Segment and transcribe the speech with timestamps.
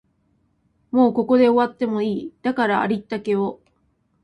[0.89, 3.61] もうここで終わってもいい、だからありったけを